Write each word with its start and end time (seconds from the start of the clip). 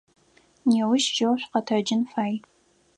Неущ 0.67 1.05
жьэу 1.15 1.35
шъукъэтэджын 1.41 2.01
фай. 2.11 2.33